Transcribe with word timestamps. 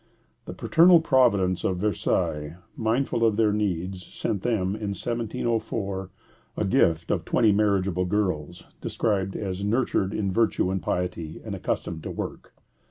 The 0.45 0.55
paternal 0.55 0.99
providence 0.99 1.63
of 1.63 1.77
Versailles, 1.77 2.55
mindful 2.75 3.23
of 3.23 3.35
their 3.37 3.53
needs, 3.53 4.03
sent 4.03 4.41
them, 4.41 4.69
in 4.75 4.95
1704, 4.97 6.09
a 6.57 6.65
gift 6.65 7.11
of 7.11 7.23
twenty 7.23 7.51
marriageable 7.51 8.05
girls, 8.05 8.63
described 8.81 9.35
as 9.35 9.63
"nurtured 9.63 10.11
in 10.11 10.33
virtue 10.33 10.71
and 10.71 10.81
piety, 10.81 11.39
and 11.45 11.53
accustomed 11.53 12.01
to 12.01 12.09
work." 12.09 12.55